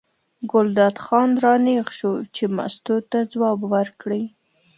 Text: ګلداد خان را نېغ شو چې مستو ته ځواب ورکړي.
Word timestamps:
ګلداد 0.51 0.95
خان 1.05 1.29
را 1.43 1.53
نېغ 1.65 1.85
شو 1.97 2.11
چې 2.35 2.43
مستو 2.57 2.95
ته 3.11 3.19
ځواب 3.31 3.59
ورکړي. 3.73 4.23